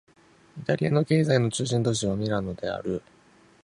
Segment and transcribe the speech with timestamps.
[0.59, 3.03] イタリアの経済の中心都市はミラノである